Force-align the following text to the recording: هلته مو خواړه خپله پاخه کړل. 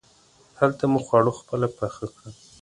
هلته 0.59 0.83
مو 0.91 0.99
خواړه 1.05 1.31
خپله 1.39 1.67
پاخه 1.77 2.05
کړل. 2.15 2.33